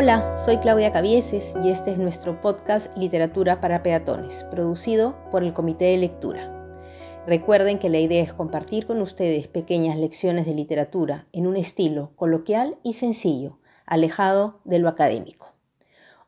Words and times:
Hola, 0.00 0.36
soy 0.36 0.58
Claudia 0.58 0.92
Cabieses 0.92 1.56
y 1.64 1.70
este 1.70 1.90
es 1.90 1.98
nuestro 1.98 2.40
podcast 2.40 2.96
Literatura 2.96 3.60
para 3.60 3.82
Peatones, 3.82 4.44
producido 4.48 5.16
por 5.32 5.42
el 5.42 5.52
Comité 5.52 5.86
de 5.86 5.98
Lectura. 5.98 6.78
Recuerden 7.26 7.80
que 7.80 7.88
la 7.88 7.98
idea 7.98 8.22
es 8.22 8.32
compartir 8.32 8.86
con 8.86 9.02
ustedes 9.02 9.48
pequeñas 9.48 9.98
lecciones 9.98 10.46
de 10.46 10.54
literatura 10.54 11.26
en 11.32 11.48
un 11.48 11.56
estilo 11.56 12.12
coloquial 12.14 12.78
y 12.84 12.92
sencillo, 12.92 13.58
alejado 13.86 14.60
de 14.62 14.78
lo 14.78 14.88
académico. 14.88 15.52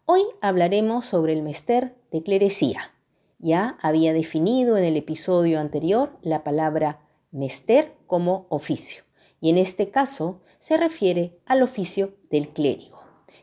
Hoy 0.05 0.23
hablaremos 0.41 1.05
sobre 1.05 1.33
el 1.33 1.43
mester 1.43 1.95
de 2.11 2.25
clerecía. 2.25 2.81
Ya 3.39 3.79
había 3.83 4.13
definido 4.13 4.79
en 4.79 4.83
el 4.83 4.97
episodio 4.97 5.61
anterior 5.61 6.19
la 6.23 6.43
palabra 6.43 7.03
mester 7.31 7.95
como 8.09 8.47
oficio, 8.49 9.05
y 9.41 9.49
en 9.49 9.59
este 9.59 9.91
caso 9.91 10.41
se 10.59 10.77
refiere 10.77 11.39
al 11.47 11.63
oficio 11.63 12.15
del 12.31 12.49
clérigo 12.49 13.00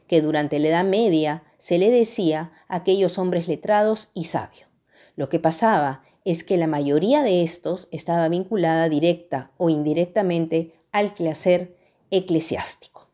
que 0.07 0.21
durante 0.21 0.59
la 0.59 0.69
Edad 0.69 0.85
Media 0.85 1.43
se 1.57 1.77
le 1.77 1.91
decía 1.91 2.51
a 2.67 2.77
aquellos 2.77 3.17
hombres 3.17 3.47
letrados 3.47 4.09
y 4.13 4.25
sabios. 4.25 4.67
Lo 5.15 5.29
que 5.29 5.39
pasaba 5.39 6.03
es 6.25 6.43
que 6.43 6.57
la 6.57 6.67
mayoría 6.67 7.23
de 7.23 7.41
estos 7.41 7.87
estaba 7.91 8.27
vinculada 8.29 8.89
directa 8.89 9.51
o 9.57 9.69
indirectamente 9.69 10.75
al 10.91 11.13
quehacer 11.13 11.75
eclesiástico. 12.11 13.07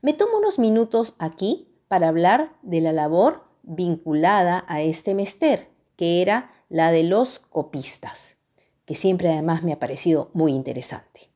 Me 0.00 0.12
tomo 0.12 0.38
unos 0.38 0.58
minutos 0.58 1.14
aquí 1.18 1.68
para 1.88 2.08
hablar 2.08 2.52
de 2.62 2.80
la 2.80 2.92
labor 2.92 3.44
vinculada 3.62 4.64
a 4.68 4.80
este 4.82 5.14
mester, 5.14 5.68
que 5.96 6.22
era 6.22 6.52
la 6.68 6.90
de 6.90 7.02
los 7.02 7.40
copistas, 7.40 8.36
que 8.84 8.94
siempre 8.94 9.30
además 9.30 9.62
me 9.62 9.72
ha 9.72 9.78
parecido 9.78 10.30
muy 10.32 10.52
interesante. 10.52 11.28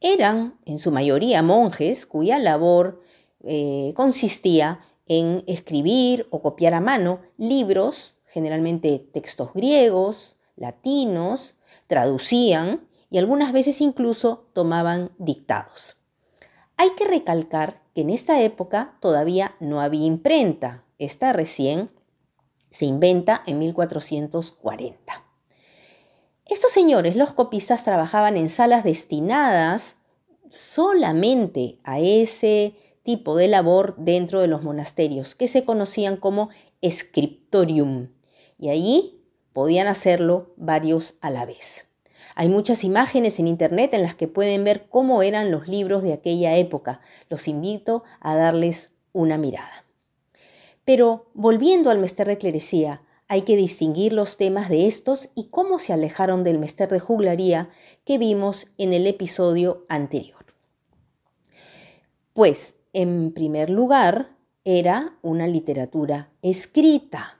Eran, 0.00 0.58
en 0.64 0.78
su 0.78 0.90
mayoría, 0.90 1.42
monjes 1.42 2.06
cuya 2.06 2.38
labor 2.38 3.00
eh, 3.46 3.92
consistía 3.94 4.80
en 5.06 5.44
escribir 5.46 6.26
o 6.30 6.40
copiar 6.40 6.74
a 6.74 6.80
mano 6.80 7.20
libros, 7.36 8.14
generalmente 8.24 8.98
textos 9.12 9.52
griegos, 9.52 10.36
latinos, 10.56 11.56
traducían 11.86 12.88
y 13.10 13.18
algunas 13.18 13.52
veces 13.52 13.80
incluso 13.80 14.48
tomaban 14.52 15.12
dictados. 15.18 15.96
Hay 16.76 16.90
que 16.90 17.04
recalcar 17.04 17.82
que 17.94 18.00
en 18.00 18.10
esta 18.10 18.40
época 18.40 18.96
todavía 19.00 19.54
no 19.60 19.80
había 19.80 20.06
imprenta. 20.06 20.84
Esta 20.98 21.32
recién 21.32 21.90
se 22.70 22.86
inventa 22.86 23.42
en 23.46 23.60
1440. 23.60 25.24
Estos 26.46 26.72
señores, 26.72 27.16
los 27.16 27.32
copistas, 27.32 27.84
trabajaban 27.84 28.36
en 28.36 28.50
salas 28.50 28.84
destinadas 28.84 29.96
solamente 30.50 31.78
a 31.84 32.00
ese 32.00 32.74
tipo 33.04 33.36
de 33.36 33.48
labor 33.48 33.94
dentro 33.96 34.40
de 34.40 34.48
los 34.48 34.62
monasterios, 34.62 35.34
que 35.34 35.46
se 35.46 35.64
conocían 35.64 36.16
como 36.16 36.48
scriptorium, 36.84 38.08
y 38.58 38.70
allí 38.70 39.20
podían 39.52 39.86
hacerlo 39.86 40.52
varios 40.56 41.16
a 41.20 41.30
la 41.30 41.46
vez. 41.46 41.86
Hay 42.34 42.48
muchas 42.48 42.82
imágenes 42.82 43.38
en 43.38 43.46
internet 43.46 43.94
en 43.94 44.02
las 44.02 44.14
que 44.14 44.26
pueden 44.26 44.64
ver 44.64 44.86
cómo 44.88 45.22
eran 45.22 45.50
los 45.50 45.68
libros 45.68 46.02
de 46.02 46.12
aquella 46.12 46.56
época. 46.56 47.00
Los 47.28 47.46
invito 47.46 48.02
a 48.20 48.34
darles 48.34 48.92
una 49.12 49.38
mirada. 49.38 49.84
Pero 50.84 51.30
volviendo 51.34 51.90
al 51.90 51.98
mester 51.98 52.26
de 52.26 52.38
clerecía, 52.38 53.02
hay 53.28 53.42
que 53.42 53.56
distinguir 53.56 54.12
los 54.12 54.36
temas 54.36 54.68
de 54.68 54.86
estos 54.86 55.30
y 55.34 55.44
cómo 55.44 55.78
se 55.78 55.92
alejaron 55.92 56.42
del 56.42 56.58
mester 56.58 56.88
de 56.88 57.00
juglaría 57.00 57.70
que 58.04 58.18
vimos 58.18 58.68
en 58.76 58.92
el 58.92 59.06
episodio 59.06 59.86
anterior. 59.88 60.44
Pues 62.32 62.76
en 62.94 63.32
primer 63.32 63.68
lugar, 63.68 64.30
era 64.64 65.18
una 65.20 65.46
literatura 65.46 66.30
escrita, 66.40 67.38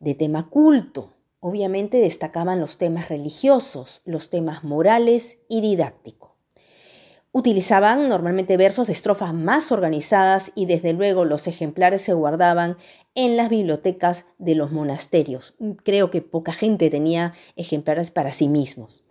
de 0.00 0.14
tema 0.14 0.48
culto. 0.50 1.12
Obviamente 1.40 1.98
destacaban 1.98 2.60
los 2.60 2.78
temas 2.78 3.08
religiosos, 3.08 4.02
los 4.04 4.30
temas 4.30 4.64
morales 4.64 5.38
y 5.48 5.60
didácticos. 5.60 6.30
Utilizaban 7.32 8.08
normalmente 8.08 8.56
versos 8.56 8.86
de 8.86 8.92
estrofas 8.92 9.34
más 9.34 9.72
organizadas 9.72 10.52
y 10.54 10.66
desde 10.66 10.92
luego 10.92 11.24
los 11.24 11.46
ejemplares 11.46 12.02
se 12.02 12.12
guardaban 12.12 12.76
en 13.14 13.36
las 13.36 13.50
bibliotecas 13.50 14.24
de 14.38 14.54
los 14.54 14.72
monasterios. 14.72 15.54
Creo 15.82 16.10
que 16.10 16.22
poca 16.22 16.52
gente 16.52 16.90
tenía 16.90 17.34
ejemplares 17.56 18.10
para 18.10 18.30
sí 18.30 18.48
mismos. 18.48 19.02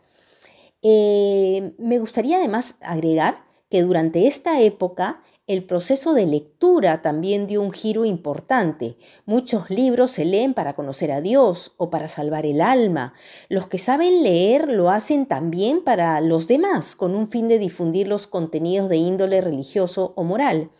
Eh, 0.81 1.73
me 1.77 1.99
gustaría 1.99 2.37
además 2.37 2.75
agregar 2.81 3.43
que 3.69 3.81
durante 3.81 4.27
esta 4.27 4.61
época 4.61 5.21
el 5.45 5.65
proceso 5.65 6.13
de 6.13 6.25
lectura 6.25 7.01
también 7.01 7.47
dio 7.47 7.61
un 7.61 7.71
giro 7.71 8.05
importante. 8.05 8.97
Muchos 9.25 9.69
libros 9.69 10.11
se 10.11 10.23
leen 10.23 10.53
para 10.53 10.73
conocer 10.73 11.11
a 11.11 11.19
Dios 11.19 11.73
o 11.75 11.89
para 11.89 12.07
salvar 12.07 12.45
el 12.45 12.61
alma. 12.61 13.13
Los 13.49 13.67
que 13.67 13.77
saben 13.77 14.23
leer 14.23 14.69
lo 14.69 14.89
hacen 14.89 15.25
también 15.25 15.83
para 15.83 16.21
los 16.21 16.47
demás, 16.47 16.95
con 16.95 17.13
un 17.13 17.29
fin 17.29 17.49
de 17.49 17.59
difundir 17.59 18.07
los 18.07 18.25
contenidos 18.25 18.87
de 18.87 18.97
índole 18.97 19.41
religioso 19.41 20.13
o 20.15 20.23
moral. 20.23 20.71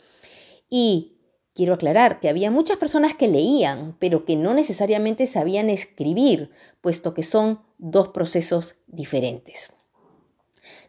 Y 0.70 1.18
quiero 1.54 1.74
aclarar 1.74 2.22
que 2.22 2.30
había 2.30 2.50
muchas 2.50 2.78
personas 2.78 3.16
que 3.16 3.28
leían, 3.28 3.98
pero 4.00 4.24
que 4.24 4.38
no 4.38 4.54
necesariamente 4.54 5.28
sabían 5.28 5.70
escribir, 5.70 6.52
puesto 6.80 7.14
que 7.14 7.24
son 7.24 7.60
dos 7.78 8.10
procesos 8.10 8.78
diferentes. 8.88 9.74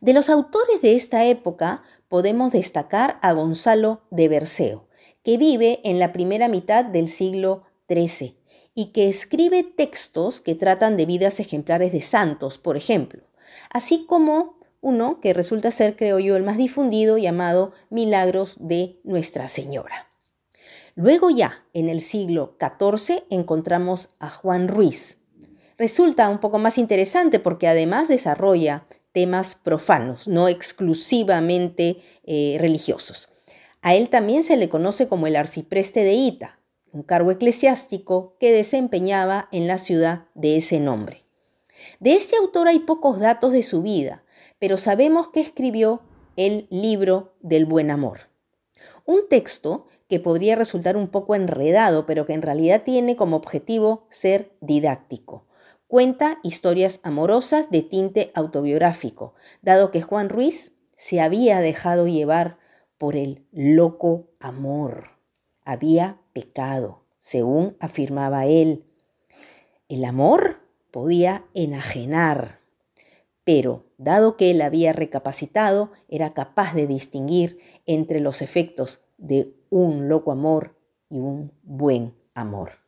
De 0.04 0.12
los 0.12 0.28
autores 0.28 0.82
de 0.82 0.96
esta 0.96 1.24
época 1.24 1.82
podemos 2.08 2.52
destacar 2.52 3.18
a 3.22 3.32
Gonzalo 3.32 4.02
de 4.10 4.28
Berceo, 4.28 4.86
que 5.22 5.38
vive 5.38 5.80
en 5.82 5.98
la 5.98 6.12
primera 6.12 6.46
mitad 6.46 6.84
del 6.84 7.08
siglo 7.08 7.62
XIII 7.88 8.36
y 8.74 8.92
que 8.92 9.08
escribe 9.08 9.62
textos 9.62 10.42
que 10.42 10.54
tratan 10.54 10.98
de 10.98 11.06
vidas 11.06 11.40
ejemplares 11.40 11.90
de 11.90 12.02
santos, 12.02 12.58
por 12.58 12.76
ejemplo, 12.76 13.22
así 13.70 14.04
como 14.04 14.58
uno 14.82 15.20
que 15.22 15.32
resulta 15.32 15.70
ser, 15.70 15.96
creo 15.96 16.18
yo, 16.18 16.36
el 16.36 16.42
más 16.42 16.58
difundido 16.58 17.16
llamado 17.16 17.72
Milagros 17.88 18.58
de 18.60 19.00
Nuestra 19.04 19.48
Señora. 19.48 20.10
Luego 20.96 21.30
ya, 21.30 21.64
en 21.72 21.88
el 21.88 22.02
siglo 22.02 22.58
XIV, 22.60 23.24
encontramos 23.30 24.14
a 24.18 24.28
Juan 24.28 24.68
Ruiz. 24.68 25.16
Resulta 25.78 26.28
un 26.28 26.40
poco 26.40 26.58
más 26.58 26.76
interesante 26.76 27.38
porque 27.38 27.68
además 27.68 28.08
desarrolla 28.08 28.84
temas 29.14 29.54
profanos, 29.54 30.26
no 30.26 30.48
exclusivamente 30.48 31.98
eh, 32.24 32.56
religiosos. 32.60 33.28
A 33.80 33.94
él 33.94 34.08
también 34.08 34.42
se 34.42 34.56
le 34.56 34.68
conoce 34.68 35.08
como 35.08 35.28
el 35.28 35.36
arcipreste 35.36 36.00
de 36.00 36.14
Ita, 36.14 36.58
un 36.92 37.04
cargo 37.04 37.30
eclesiástico 37.30 38.36
que 38.40 38.52
desempeñaba 38.52 39.48
en 39.52 39.68
la 39.68 39.78
ciudad 39.78 40.26
de 40.34 40.56
ese 40.56 40.80
nombre. 40.80 41.22
De 42.00 42.14
este 42.14 42.36
autor 42.36 42.66
hay 42.66 42.80
pocos 42.80 43.20
datos 43.20 43.52
de 43.52 43.62
su 43.62 43.82
vida, 43.82 44.24
pero 44.58 44.76
sabemos 44.76 45.28
que 45.28 45.40
escribió 45.40 46.02
el 46.36 46.66
libro 46.70 47.34
del 47.40 47.66
buen 47.66 47.92
amor. 47.92 48.20
Un 49.06 49.28
texto 49.28 49.86
que 50.08 50.18
podría 50.18 50.56
resultar 50.56 50.96
un 50.96 51.08
poco 51.08 51.36
enredado, 51.36 52.04
pero 52.04 52.26
que 52.26 52.32
en 52.32 52.42
realidad 52.42 52.82
tiene 52.84 53.14
como 53.14 53.36
objetivo 53.36 54.06
ser 54.10 54.50
didáctico 54.60 55.46
Cuenta 55.94 56.40
historias 56.42 56.98
amorosas 57.04 57.70
de 57.70 57.80
tinte 57.82 58.32
autobiográfico, 58.34 59.34
dado 59.62 59.92
que 59.92 60.02
Juan 60.02 60.28
Ruiz 60.28 60.72
se 60.96 61.20
había 61.20 61.60
dejado 61.60 62.08
llevar 62.08 62.58
por 62.98 63.14
el 63.14 63.46
loco 63.52 64.26
amor. 64.40 65.10
Había 65.64 66.18
pecado, 66.32 67.04
según 67.20 67.76
afirmaba 67.78 68.46
él. 68.46 68.86
El 69.88 70.04
amor 70.04 70.62
podía 70.90 71.44
enajenar, 71.54 72.58
pero 73.44 73.84
dado 73.96 74.36
que 74.36 74.50
él 74.50 74.62
había 74.62 74.92
recapacitado, 74.92 75.92
era 76.08 76.34
capaz 76.34 76.74
de 76.74 76.88
distinguir 76.88 77.60
entre 77.86 78.18
los 78.18 78.42
efectos 78.42 79.00
de 79.16 79.54
un 79.70 80.08
loco 80.08 80.32
amor 80.32 80.76
y 81.08 81.20
un 81.20 81.52
buen 81.62 82.16
amor. 82.34 82.83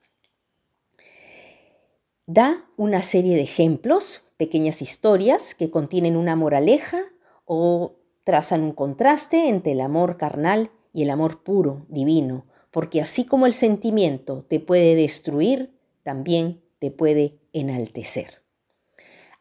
Da 2.28 2.64
una 2.76 3.02
serie 3.02 3.36
de 3.36 3.42
ejemplos, 3.42 4.24
pequeñas 4.36 4.82
historias 4.82 5.54
que 5.54 5.70
contienen 5.70 6.16
una 6.16 6.34
moraleja 6.34 6.98
o 7.44 7.94
trazan 8.24 8.64
un 8.64 8.72
contraste 8.72 9.48
entre 9.48 9.72
el 9.72 9.80
amor 9.80 10.16
carnal 10.16 10.72
y 10.92 11.04
el 11.04 11.10
amor 11.10 11.44
puro, 11.44 11.86
divino, 11.88 12.44
porque 12.72 13.00
así 13.00 13.24
como 13.24 13.46
el 13.46 13.54
sentimiento 13.54 14.44
te 14.48 14.58
puede 14.58 14.96
destruir, 14.96 15.78
también 16.02 16.60
te 16.80 16.90
puede 16.90 17.38
enaltecer. 17.52 18.42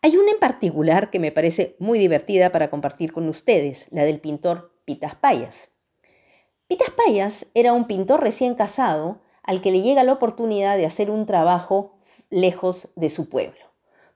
Hay 0.03 0.17
una 0.17 0.29
en 0.29 0.39
particular 0.39 1.09
que 1.09 1.17
me 1.17 1.31
parece 1.31 1.75
muy 1.79 1.97
divertida 1.97 2.51
para 2.51 2.69
compartir 2.69 3.13
con 3.13 3.27
ustedes, 3.27 3.87
la 3.89 4.03
del 4.03 4.19
pintor 4.19 4.75
Pitas 4.85 5.15
Payas. 5.15 5.71
Pitas 6.67 6.91
Payas 6.91 7.47
era 7.55 7.73
un 7.73 7.87
pintor 7.87 8.21
recién 8.21 8.53
casado 8.53 9.23
al 9.41 9.61
que 9.61 9.71
le 9.71 9.81
llega 9.81 10.03
la 10.03 10.13
oportunidad 10.13 10.77
de 10.77 10.85
hacer 10.85 11.09
un 11.09 11.25
trabajo 11.25 11.94
lejos 12.29 12.89
de 12.95 13.09
su 13.09 13.29
pueblo, 13.29 13.65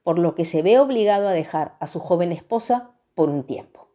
por 0.03 0.19
lo 0.19 0.35
que 0.35 0.45
se 0.45 0.61
ve 0.61 0.79
obligado 0.79 1.27
a 1.27 1.33
dejar 1.33 1.75
a 1.79 1.87
su 1.87 1.99
joven 1.99 2.31
esposa 2.31 2.91
por 3.13 3.29
un 3.29 3.43
tiempo. 3.43 3.89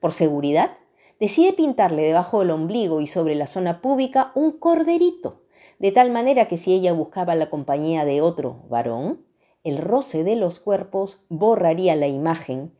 Por 0.00 0.12
seguridad, 0.12 0.76
decide 1.20 1.52
pintarle 1.52 2.02
debajo 2.02 2.40
del 2.40 2.50
ombligo 2.50 3.00
y 3.00 3.06
sobre 3.06 3.34
la 3.34 3.46
zona 3.46 3.80
púbica 3.80 4.32
un 4.34 4.52
corderito, 4.52 5.42
de 5.78 5.92
tal 5.92 6.10
manera 6.10 6.48
que 6.48 6.56
si 6.56 6.74
ella 6.74 6.92
buscaba 6.92 7.34
la 7.34 7.50
compañía 7.50 8.04
de 8.04 8.20
otro 8.20 8.64
varón, 8.68 9.24
el 9.62 9.78
roce 9.78 10.24
de 10.24 10.36
los 10.36 10.60
cuerpos 10.60 11.20
borraría 11.28 11.96
la 11.96 12.06
imagen. 12.06 12.76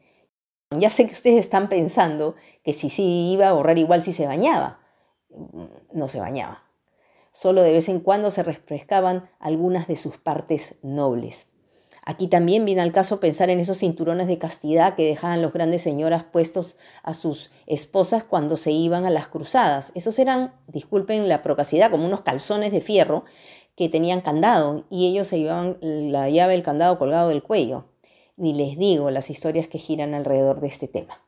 Ya 0.71 0.91
sé 0.91 1.07
que 1.07 1.13
ustedes 1.13 1.41
están 1.41 1.69
pensando 1.69 2.35
que 2.63 2.75
si 2.75 2.91
sí 2.91 3.33
iba 3.33 3.49
a 3.49 3.53
borrar 3.53 3.79
igual 3.79 4.03
si 4.03 4.13
se 4.13 4.27
bañaba. 4.27 4.81
No 5.93 6.09
se 6.09 6.21
bañaba. 6.21 6.64
Solo 7.35 7.63
de 7.63 7.73
vez 7.73 7.89
en 7.89 7.99
cuando 7.99 8.31
se 8.31 8.45
refrescaban 8.45 9.29
algunas 9.41 9.89
de 9.89 9.97
sus 9.97 10.19
partes 10.19 10.77
nobles. 10.83 11.49
Aquí 12.07 12.29
también 12.29 12.65
viene 12.65 12.81
al 12.81 12.93
caso 12.93 13.19
pensar 13.19 13.51
en 13.51 13.59
esos 13.59 13.79
cinturones 13.79 14.29
de 14.29 14.39
castidad 14.39 14.95
que 14.95 15.05
dejaban 15.05 15.43
los 15.43 15.53
grandes 15.53 15.83
señoras 15.83 16.23
puestos 16.23 16.77
a 17.03 17.13
sus 17.13 17.51
esposas 17.67 18.23
cuando 18.23 18.57
se 18.57 18.71
iban 18.71 19.05
a 19.05 19.11
las 19.11 19.27
cruzadas. 19.27 19.91
Esos 19.97 20.21
eran, 20.21 20.55
disculpen 20.69 21.29
la 21.29 21.43
procacidad, 21.43 21.91
como 21.91 22.07
unos 22.07 22.21
calzones 22.21 22.71
de 22.71 22.81
fierro 22.81 23.25
que 23.75 23.89
tenían 23.89 24.21
candado 24.21 24.85
y 24.89 25.09
ellos 25.09 25.27
se 25.27 25.41
llevaban 25.41 25.79
la 25.81 26.31
llave 26.31 26.53
del 26.53 26.63
candado 26.63 27.01
colgado 27.01 27.31
del 27.31 27.43
cuello. 27.43 27.87
Ni 28.37 28.55
les 28.55 28.79
digo 28.79 29.11
las 29.11 29.29
historias 29.29 29.67
que 29.67 29.79
giran 29.79 30.15
alrededor 30.15 30.61
de 30.61 30.69
este 30.69 30.87
tema. 30.87 31.21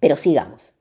Pero 0.00 0.16
sigamos. 0.16 0.74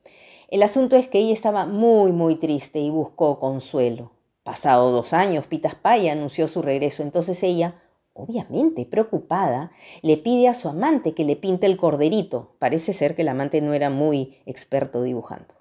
El 0.48 0.64
asunto 0.64 0.96
es 0.96 1.08
que 1.08 1.20
ella 1.20 1.34
estaba 1.34 1.68
muy, 1.68 2.12
muy 2.12 2.38
triste 2.38 2.80
y 2.80 2.90
buscó 2.90 3.38
consuelo. 3.38 4.12
Pasado 4.44 4.92
dos 4.92 5.14
años, 5.14 5.48
Pitas 5.48 5.78
anunció 5.84 6.48
su 6.48 6.62
regreso. 6.62 7.04
Entonces 7.04 7.42
ella 7.44 7.76
obviamente 8.14 8.86
preocupada, 8.86 9.72
le 10.02 10.18
pide 10.18 10.48
a 10.48 10.54
su 10.54 10.70
amante 10.70 11.14
que 11.14 11.26
le 11.26 11.36
pinte 11.36 11.66
el 11.66 11.78
corderito. 11.78 12.56
Parece 12.60 12.94
ser 12.94 13.16
que 13.16 13.22
el 13.22 13.30
amante 13.30 13.62
no 13.62 13.74
era 13.74 13.90
muy 13.90 14.38
experto 14.46 15.02
dibujando. 15.02 15.56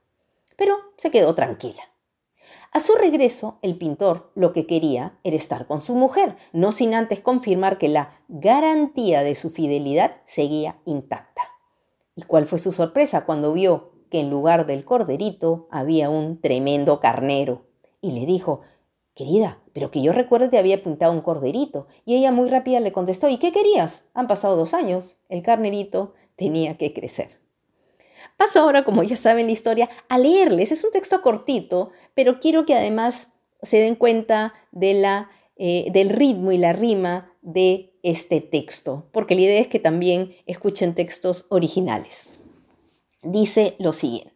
Pero 0.57 0.77
se 0.97 1.11
quedó 1.11 1.35
tranquila. 1.35 1.83
A 2.73 2.81
su 2.81 2.95
regreso, 2.95 3.59
el 3.63 3.77
pintor 3.79 4.31
lo 4.35 4.53
que 4.53 4.67
quería 4.67 5.19
era 5.25 5.37
estar 5.37 5.67
con 5.67 5.81
su 5.81 5.95
mujer, 5.95 6.37
no 6.53 6.71
sin 6.71 6.95
antes 6.95 7.21
confirmar 7.21 7.79
que 7.79 7.89
la 7.89 8.21
garantía 8.29 9.23
de 9.23 9.35
su 9.35 9.51
fidelidad 9.51 10.19
seguía 10.25 10.79
intacta. 10.85 11.43
¿Y 12.15 12.23
cuál 12.23 12.47
fue 12.47 12.59
su 12.59 12.71
sorpresa 12.71 13.25
cuando 13.25 13.53
vio 13.53 13.93
que 14.11 14.21
en 14.21 14.31
lugar 14.31 14.67
del 14.67 14.85
corderito 14.85 15.69
había 15.71 16.11
un 16.11 16.41
tremendo 16.41 17.01
carnero? 17.01 17.70
Y 18.01 18.13
le 18.13 18.27
dijo, 18.27 18.63
Querida, 19.15 19.59
pero 19.75 19.91
que 19.91 20.03
yo 20.03 20.13
recuerde 20.13 20.49
te 20.49 20.59
había 20.59 20.83
pintado 20.83 21.13
un 21.13 21.21
corderito. 21.21 21.87
Y 22.07 22.17
ella 22.17 22.33
muy 22.33 22.49
rápida 22.49 22.81
le 22.81 22.93
contestó, 22.93 23.29
¿y 23.29 23.39
qué 23.39 23.53
querías? 23.53 24.05
Han 24.15 24.29
pasado 24.29 24.57
dos 24.57 24.73
años. 24.73 25.19
El 25.29 25.43
carnerito 25.43 26.15
tenía 26.37 26.77
que 26.77 26.93
crecer. 26.95 27.39
Paso 28.37 28.61
ahora, 28.61 28.85
como 28.85 29.03
ya 29.03 29.17
saben 29.17 29.47
la 29.47 29.53
historia, 29.53 29.91
a 30.09 30.19
leerles. 30.19 30.73
Es 30.73 30.85
un 30.85 30.91
texto 30.91 31.21
cortito, 31.23 31.91
pero 32.15 32.41
quiero 32.41 32.65
que 32.65 32.75
además 32.75 33.29
se 33.63 33.79
den 33.79 33.95
cuenta 33.95 34.55
de 34.73 34.95
la, 34.95 35.31
eh, 35.57 35.91
del 35.93 36.09
ritmo 36.11 36.53
y 36.53 36.59
la 36.59 36.73
rima 36.73 37.35
de 37.43 37.93
este 38.03 38.41
texto, 38.41 39.07
porque 39.13 39.35
la 39.35 39.43
idea 39.43 39.61
es 39.61 39.69
que 39.69 39.79
también 39.79 40.35
escuchen 40.47 40.95
textos 40.95 41.45
originales. 41.51 42.31
Dice 43.23 43.75
lo 43.79 43.93
siguiente. 43.93 44.30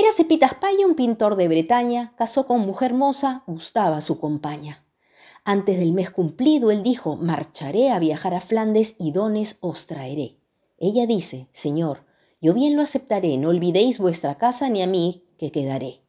Era 0.00 0.12
Cepitas 0.12 0.54
Paya 0.54 0.86
un 0.86 0.94
pintor 0.94 1.36
de 1.36 1.46
Bretaña, 1.46 2.14
casó 2.16 2.46
con 2.46 2.60
mujer 2.60 2.94
moza, 2.94 3.42
gustaba 3.46 4.00
su 4.00 4.18
compañía. 4.18 4.82
Antes 5.44 5.78
del 5.78 5.92
mes 5.92 6.10
cumplido, 6.10 6.70
él 6.70 6.82
dijo, 6.82 7.16
marcharé 7.16 7.90
a 7.90 7.98
viajar 7.98 8.32
a 8.32 8.40
Flandes 8.40 8.94
y 8.98 9.12
dones 9.12 9.58
os 9.60 9.86
traeré. 9.86 10.38
Ella 10.78 11.06
dice, 11.06 11.48
Señor, 11.52 12.06
yo 12.40 12.54
bien 12.54 12.76
lo 12.76 12.82
aceptaré, 12.82 13.36
no 13.36 13.50
olvidéis 13.50 13.98
vuestra 13.98 14.38
casa 14.38 14.70
ni 14.70 14.80
a 14.80 14.86
mí, 14.86 15.26
que 15.36 15.52
quedaré. 15.52 16.00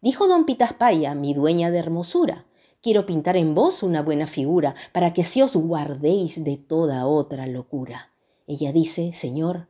Dijo 0.00 0.26
don 0.26 0.46
Pitas 0.46 0.72
Paya, 0.72 1.14
mi 1.14 1.34
dueña 1.34 1.70
de 1.70 1.80
hermosura, 1.80 2.46
quiero 2.80 3.04
pintar 3.04 3.36
en 3.36 3.54
vos 3.54 3.82
una 3.82 4.00
buena 4.00 4.26
figura, 4.26 4.74
para 4.92 5.12
que 5.12 5.20
así 5.20 5.42
os 5.42 5.54
guardéis 5.54 6.42
de 6.44 6.56
toda 6.56 7.06
otra 7.06 7.46
locura. 7.46 8.10
Ella 8.46 8.72
dice, 8.72 9.12
Señor, 9.12 9.68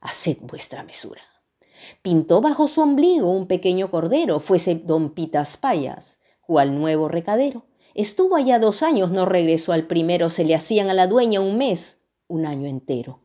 haced 0.00 0.36
vuestra 0.42 0.84
mesura. 0.84 1.22
Pintó 2.02 2.40
bajo 2.40 2.68
su 2.68 2.80
ombligo 2.80 3.30
un 3.30 3.46
pequeño 3.46 3.90
cordero, 3.90 4.40
fuese 4.40 4.74
don 4.74 5.10
Pitas 5.10 5.56
Payas, 5.56 6.18
cual 6.46 6.78
nuevo 6.78 7.08
recadero. 7.08 7.64
Estuvo 7.94 8.36
allá 8.36 8.58
dos 8.58 8.82
años, 8.82 9.10
no 9.10 9.26
regresó 9.26 9.72
al 9.72 9.86
primero, 9.86 10.30
se 10.30 10.44
le 10.44 10.54
hacían 10.54 10.90
a 10.90 10.94
la 10.94 11.06
dueña 11.06 11.40
un 11.40 11.58
mes, 11.58 12.00
un 12.28 12.46
año 12.46 12.68
entero. 12.68 13.20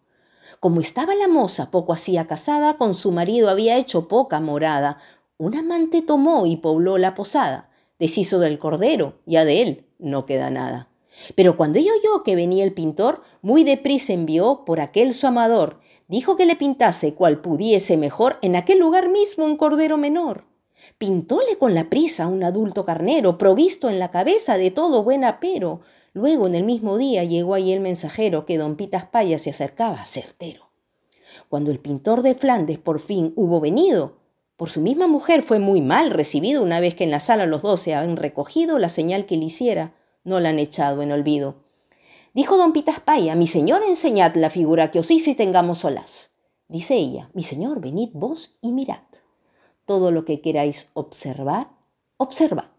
Como 0.60 0.82
estaba 0.82 1.16
la 1.16 1.28
moza 1.28 1.70
poco 1.70 1.94
hacía 1.94 2.28
casada, 2.28 2.78
con 2.78 2.96
su 2.96 3.12
marido 3.12 3.50
había 3.50 3.78
hecho 3.78 4.08
poca 4.08 4.40
morada. 4.40 4.98
Un 5.38 5.56
amante 5.56 6.02
tomó 6.02 6.46
y 6.46 6.58
pobló 6.58 6.98
la 6.98 7.14
posada. 7.14 7.70
Deshizo 8.00 8.40
del 8.40 8.58
cordero, 8.58 9.20
ya 9.26 9.46
de 9.46 9.62
él 9.62 9.86
no 10.00 10.26
queda 10.26 10.50
nada. 10.50 10.90
Pero 11.36 11.56
cuando 11.56 11.80
ella 11.80 11.92
oyó 12.00 12.24
que 12.24 12.36
venía 12.36 12.64
el 12.64 12.74
pintor, 12.74 13.22
muy 13.42 13.64
deprisa 13.64 14.14
envió 14.14 14.64
por 14.66 14.80
aquel 14.80 15.14
su 15.14 15.28
amador 15.28 15.80
dijo 16.08 16.36
que 16.36 16.46
le 16.46 16.56
pintase 16.56 17.14
cual 17.14 17.42
pudiese 17.42 17.98
mejor 17.98 18.38
en 18.42 18.56
aquel 18.56 18.80
lugar 18.80 19.10
mismo 19.10 19.46
un 19.46 19.58
cordero 19.58 19.98
menor. 19.98 20.46
Pintóle 20.98 21.58
con 21.58 21.74
la 21.74 21.90
prisa 21.90 22.28
un 22.28 22.44
adulto 22.44 22.86
carnero, 22.86 23.38
provisto 23.38 23.90
en 23.90 24.00
la 24.00 24.12
cabeza 24.12 24.58
de 24.58 24.72
todo 24.72 25.04
buen 25.04 25.24
apero. 25.24 25.82
Luego 26.14 26.48
en 26.48 26.56
el 26.56 26.64
mismo 26.64 26.98
día 26.98 27.24
llegó 27.24 27.54
allí 27.54 27.74
el 27.74 27.82
mensajero 27.82 28.46
que 28.46 28.58
don 28.58 28.76
Pitas 28.76 29.06
Paya 29.06 29.38
se 29.38 29.50
acercaba 29.50 30.06
certero. 30.06 30.70
Cuando 31.50 31.72
el 31.72 31.80
pintor 31.80 32.22
de 32.22 32.36
Flandes 32.36 32.80
por 32.80 33.00
fin 33.00 33.34
hubo 33.36 33.60
venido, 33.60 34.18
por 34.56 34.70
su 34.70 34.80
misma 34.80 35.08
mujer 35.08 35.42
fue 35.42 35.60
muy 35.60 35.82
mal 35.82 36.12
recibido 36.12 36.64
una 36.64 36.80
vez 36.80 36.96
que 36.96 37.04
en 37.04 37.12
la 37.12 37.20
sala 37.20 37.46
los 37.46 37.62
dos 37.62 37.82
se 37.82 37.94
habían 37.94 38.16
recogido 38.16 38.80
la 38.80 38.88
señal 38.88 39.26
que 39.26 39.36
le 39.36 39.46
hiciera, 39.46 39.94
no 40.24 40.40
la 40.40 40.50
han 40.50 40.60
echado 40.60 41.02
en 41.02 41.12
olvido. 41.12 41.65
Dijo 42.36 42.58
don 42.58 42.74
Pitas 42.74 43.00
Paya, 43.00 43.34
mi 43.34 43.48
señor, 43.48 43.82
enseñad 43.84 44.36
la 44.36 44.50
figura 44.50 44.92
que 44.92 45.00
os 45.00 45.10
hice 45.10 45.36
tengamos 45.36 45.78
solas. 45.78 46.36
Dice 46.68 46.96
ella, 46.96 47.30
mi 47.34 47.44
señor, 47.44 47.80
venid 47.80 48.10
vos 48.12 48.58
y 48.60 48.74
mirad. 48.74 49.04
Todo 49.86 50.12
lo 50.12 50.26
que 50.26 50.42
queráis 50.42 50.90
observar, 50.96 51.70
observad. 52.18 52.72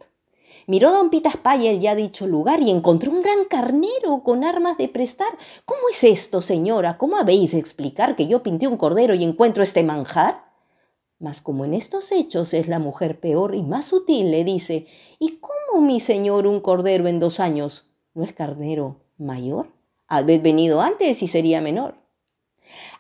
Miró 0.66 0.92
don 0.92 1.08
Pitas 1.08 1.38
Paya 1.38 1.70
el 1.70 1.80
ya 1.80 1.94
dicho 1.94 2.26
lugar 2.26 2.60
y 2.60 2.68
encontró 2.68 3.10
un 3.10 3.22
gran 3.22 3.46
carnero 3.46 4.22
con 4.22 4.44
armas 4.44 4.76
de 4.76 4.88
prestar. 4.88 5.38
¿Cómo 5.64 5.88
es 5.90 6.04
esto, 6.04 6.42
señora? 6.42 6.98
¿Cómo 6.98 7.16
habéis 7.16 7.52
de 7.52 7.58
explicar 7.58 8.14
que 8.14 8.26
yo 8.26 8.42
pinté 8.42 8.68
un 8.68 8.76
cordero 8.76 9.14
y 9.14 9.24
encuentro 9.24 9.62
este 9.62 9.82
manjar? 9.82 10.44
Mas 11.18 11.40
como 11.40 11.64
en 11.64 11.72
estos 11.72 12.12
hechos 12.12 12.52
es 12.52 12.68
la 12.68 12.78
mujer 12.78 13.20
peor 13.20 13.54
y 13.54 13.62
más 13.62 13.86
sutil, 13.86 14.30
le 14.32 14.44
dice, 14.44 14.86
¿y 15.18 15.38
cómo, 15.38 15.80
mi 15.80 15.98
señor, 15.98 16.46
un 16.46 16.60
cordero 16.60 17.08
en 17.08 17.20
dos 17.20 17.40
años? 17.40 17.90
¿No 18.12 18.22
es 18.22 18.34
carnero 18.34 19.05
mayor, 19.18 19.72
haber 20.08 20.40
venido 20.40 20.80
antes 20.80 21.22
y 21.22 21.26
sería 21.26 21.60
menor. 21.60 21.96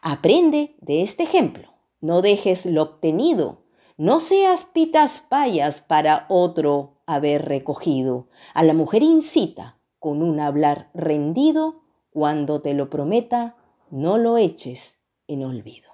Aprende 0.02 0.76
de 0.80 1.02
este 1.02 1.22
ejemplo. 1.22 1.72
No 2.00 2.22
dejes 2.22 2.66
lo 2.66 2.82
obtenido. 2.82 3.64
No 3.96 4.20
seas 4.20 4.64
pitas 4.64 5.20
payas 5.20 5.80
para 5.80 6.26
otro 6.28 7.00
haber 7.06 7.46
recogido. 7.46 8.28
A 8.54 8.62
la 8.62 8.74
mujer 8.74 9.02
incita 9.02 9.78
con 9.98 10.22
un 10.22 10.40
hablar 10.40 10.90
rendido. 10.94 11.82
Cuando 12.10 12.60
te 12.60 12.74
lo 12.74 12.88
prometa, 12.90 13.56
no 13.90 14.18
lo 14.18 14.36
eches 14.38 14.98
en 15.28 15.44
olvido. 15.44 15.90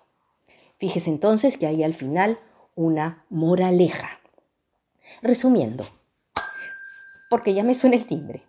Fíjese 0.78 1.10
entonces 1.10 1.56
que 1.56 1.66
hay 1.66 1.82
al 1.82 1.94
final 1.94 2.38
una 2.74 3.24
moraleja. 3.30 4.20
Resumiendo, 5.20 5.84
porque 7.30 7.54
ya 7.54 7.64
me 7.64 7.74
suena 7.74 7.96
el 7.96 8.06
timbre. 8.06 8.44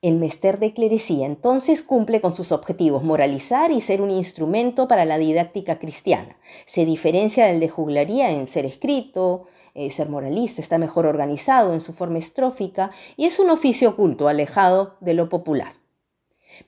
El 0.00 0.14
mester 0.14 0.60
de 0.60 0.72
clerecía 0.72 1.26
entonces 1.26 1.82
cumple 1.82 2.20
con 2.20 2.32
sus 2.32 2.52
objetivos, 2.52 3.02
moralizar 3.02 3.72
y 3.72 3.80
ser 3.80 4.00
un 4.00 4.12
instrumento 4.12 4.86
para 4.86 5.04
la 5.04 5.18
didáctica 5.18 5.80
cristiana. 5.80 6.36
Se 6.66 6.84
diferencia 6.84 7.46
del 7.46 7.58
de 7.58 7.68
juglaría 7.68 8.30
en 8.30 8.46
ser 8.46 8.64
escrito, 8.64 9.46
eh, 9.74 9.90
ser 9.90 10.08
moralista, 10.08 10.60
está 10.60 10.78
mejor 10.78 11.04
organizado 11.04 11.74
en 11.74 11.80
su 11.80 11.92
forma 11.92 12.18
estrófica 12.18 12.92
y 13.16 13.24
es 13.24 13.40
un 13.40 13.50
oficio 13.50 13.90
oculto, 13.90 14.28
alejado 14.28 14.94
de 15.00 15.14
lo 15.14 15.28
popular. 15.28 15.72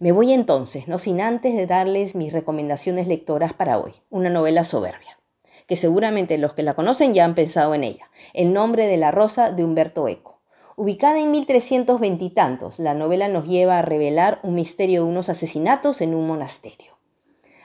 Me 0.00 0.10
voy 0.10 0.32
entonces, 0.32 0.88
no 0.88 0.98
sin 0.98 1.20
antes 1.20 1.54
de 1.54 1.66
darles 1.68 2.16
mis 2.16 2.32
recomendaciones 2.32 3.06
lectoras 3.06 3.52
para 3.52 3.78
hoy, 3.78 3.92
una 4.10 4.28
novela 4.28 4.64
soberbia, 4.64 5.20
que 5.68 5.76
seguramente 5.76 6.36
los 6.36 6.54
que 6.54 6.64
la 6.64 6.74
conocen 6.74 7.14
ya 7.14 7.26
han 7.26 7.36
pensado 7.36 7.76
en 7.76 7.84
ella, 7.84 8.10
El 8.34 8.52
nombre 8.52 8.88
de 8.88 8.96
la 8.96 9.12
rosa 9.12 9.52
de 9.52 9.62
Humberto 9.62 10.08
Eco. 10.08 10.39
Ubicada 10.76 11.18
en 11.18 11.30
1320 11.30 12.24
y 12.24 12.30
tantos, 12.30 12.78
la 12.78 12.94
novela 12.94 13.28
nos 13.28 13.46
lleva 13.46 13.78
a 13.78 13.82
revelar 13.82 14.40
un 14.42 14.54
misterio 14.54 15.04
de 15.04 15.10
unos 15.10 15.28
asesinatos 15.28 16.00
en 16.00 16.14
un 16.14 16.26
monasterio. 16.26 16.96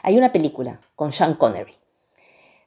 Hay 0.03 0.17
una 0.17 0.31
película 0.31 0.81
con 0.95 1.11
Sean 1.11 1.35
Connery. 1.35 1.73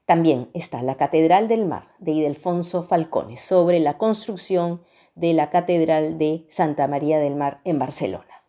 También 0.06 0.48
está 0.54 0.82
La 0.82 0.96
Catedral 0.96 1.48
del 1.48 1.66
Mar 1.66 1.88
de 1.98 2.12
Idelfonso 2.12 2.82
Falcone 2.82 3.36
sobre 3.36 3.78
la 3.78 3.98
construcción 3.98 4.82
de 5.14 5.34
la 5.34 5.50
Catedral 5.50 6.16
de 6.16 6.46
Santa 6.48 6.88
María 6.88 7.18
del 7.18 7.36
Mar 7.36 7.60
en 7.64 7.78
Barcelona. 7.78 8.42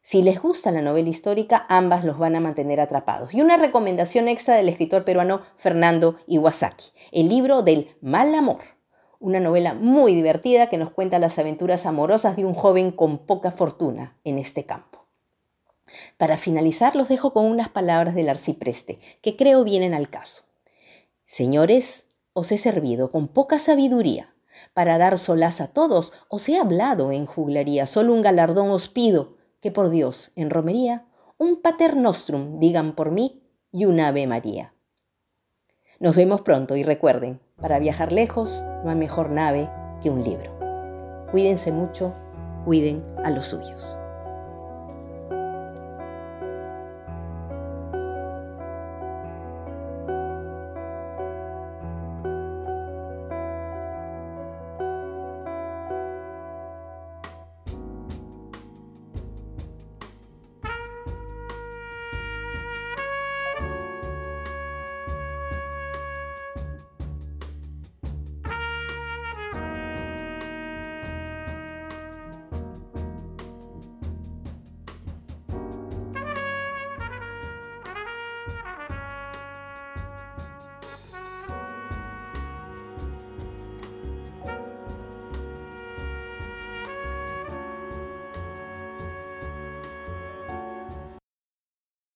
Si 0.00 0.22
les 0.22 0.40
gusta 0.40 0.70
la 0.70 0.82
novela 0.82 1.08
histórica, 1.08 1.66
ambas 1.68 2.04
los 2.04 2.16
van 2.16 2.36
a 2.36 2.40
mantener 2.40 2.80
atrapados. 2.80 3.34
Y 3.34 3.42
una 3.42 3.56
recomendación 3.56 4.28
extra 4.28 4.54
del 4.54 4.68
escritor 4.68 5.04
peruano 5.04 5.42
Fernando 5.56 6.14
Iwasaki, 6.28 6.92
el 7.10 7.28
libro 7.28 7.62
del 7.62 7.90
mal 8.00 8.32
amor, 8.34 8.75
una 9.26 9.40
novela 9.40 9.74
muy 9.74 10.14
divertida 10.14 10.68
que 10.68 10.78
nos 10.78 10.92
cuenta 10.92 11.18
las 11.18 11.36
aventuras 11.40 11.84
amorosas 11.84 12.36
de 12.36 12.44
un 12.44 12.54
joven 12.54 12.92
con 12.92 13.18
poca 13.18 13.50
fortuna 13.50 14.16
en 14.22 14.38
este 14.38 14.66
campo. 14.66 15.04
Para 16.16 16.36
finalizar, 16.36 16.94
los 16.94 17.08
dejo 17.08 17.32
con 17.32 17.44
unas 17.44 17.68
palabras 17.68 18.14
del 18.14 18.28
arcipreste, 18.28 19.00
que 19.22 19.34
creo 19.34 19.64
vienen 19.64 19.94
al 19.94 20.08
caso. 20.10 20.44
Señores, 21.26 22.06
os 22.34 22.52
he 22.52 22.56
servido 22.56 23.10
con 23.10 23.26
poca 23.26 23.58
sabiduría. 23.58 24.32
Para 24.74 24.96
dar 24.96 25.18
solaz 25.18 25.60
a 25.60 25.72
todos, 25.72 26.12
os 26.28 26.48
he 26.48 26.56
hablado 26.56 27.10
en 27.10 27.26
juglaría, 27.26 27.86
solo 27.86 28.14
un 28.14 28.22
galardón 28.22 28.70
os 28.70 28.88
pido, 28.88 29.38
que 29.60 29.72
por 29.72 29.90
Dios, 29.90 30.30
en 30.36 30.50
romería, 30.50 31.04
un 31.36 31.60
pater 31.60 31.96
nostrum 31.96 32.60
digan 32.60 32.94
por 32.94 33.10
mí 33.10 33.42
y 33.72 33.86
un 33.86 33.98
ave 33.98 34.28
María. 34.28 34.75
Nos 35.98 36.14
vemos 36.14 36.42
pronto 36.42 36.76
y 36.76 36.82
recuerden, 36.82 37.40
para 37.58 37.78
viajar 37.78 38.12
lejos 38.12 38.62
no 38.84 38.90
hay 38.90 38.96
mejor 38.96 39.30
nave 39.30 39.70
que 40.02 40.10
un 40.10 40.22
libro. 40.22 40.52
Cuídense 41.30 41.72
mucho, 41.72 42.12
cuiden 42.66 43.02
a 43.24 43.30
los 43.30 43.46
suyos. 43.46 43.96